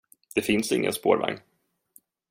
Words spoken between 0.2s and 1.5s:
Det finns ingen spårvagn.